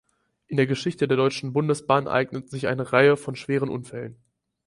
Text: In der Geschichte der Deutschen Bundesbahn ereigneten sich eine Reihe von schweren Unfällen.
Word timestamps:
In 0.47 0.57
der 0.57 0.65
Geschichte 0.65 1.07
der 1.07 1.15
Deutschen 1.15 1.53
Bundesbahn 1.53 2.07
ereigneten 2.07 2.47
sich 2.47 2.65
eine 2.67 2.91
Reihe 2.91 3.17
von 3.17 3.35
schweren 3.35 3.69
Unfällen. 3.69 4.17